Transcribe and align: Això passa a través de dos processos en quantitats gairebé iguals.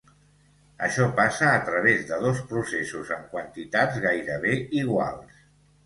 Això 0.87 1.05
passa 1.19 1.49
a 1.59 1.59
través 1.67 2.09
de 2.13 2.19
dos 2.25 2.41
processos 2.55 3.15
en 3.19 3.31
quantitats 3.37 4.05
gairebé 4.11 4.59
iguals. 4.85 5.49